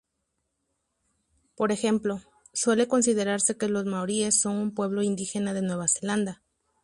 Por 1.55 1.71
ejemplo, 1.71 2.21
suele 2.53 2.87
considerarse 2.87 3.55
que 3.55 3.69
los 3.69 3.85
maoríes 3.85 4.41
son 4.41 4.55
un 4.55 4.73
pueblo 4.73 5.03
indígena 5.03 5.53
de 5.53 5.61
Nueva 5.61 5.87
Zelanda. 5.87 6.41